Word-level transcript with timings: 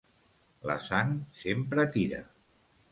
La 0.69 0.77
sang 0.87 1.13
sempre 1.43 1.87
tira. 1.99 2.25